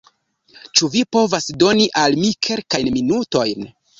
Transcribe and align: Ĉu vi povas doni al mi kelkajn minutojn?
Ĉu 0.79 0.87
vi 0.93 1.03
povas 1.17 1.51
doni 1.65 1.85
al 2.03 2.17
mi 2.23 2.31
kelkajn 2.47 2.93
minutojn? 2.99 3.71